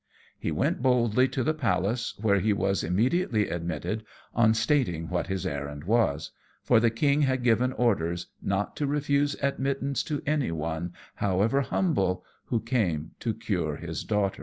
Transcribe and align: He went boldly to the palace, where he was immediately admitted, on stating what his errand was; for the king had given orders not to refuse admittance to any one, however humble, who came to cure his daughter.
He 0.39 0.49
went 0.49 0.81
boldly 0.81 1.27
to 1.27 1.43
the 1.43 1.53
palace, 1.53 2.15
where 2.17 2.39
he 2.39 2.53
was 2.53 2.83
immediately 2.83 3.47
admitted, 3.49 4.03
on 4.33 4.55
stating 4.55 5.09
what 5.09 5.27
his 5.27 5.45
errand 5.45 5.83
was; 5.83 6.31
for 6.63 6.79
the 6.79 6.89
king 6.89 7.21
had 7.21 7.43
given 7.43 7.71
orders 7.73 8.25
not 8.41 8.75
to 8.77 8.87
refuse 8.87 9.35
admittance 9.43 10.01
to 10.05 10.23
any 10.25 10.49
one, 10.51 10.93
however 11.17 11.61
humble, 11.61 12.25
who 12.45 12.59
came 12.61 13.11
to 13.19 13.35
cure 13.35 13.75
his 13.75 14.03
daughter. 14.03 14.39